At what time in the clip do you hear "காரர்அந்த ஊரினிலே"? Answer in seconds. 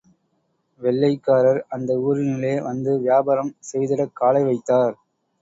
1.27-2.61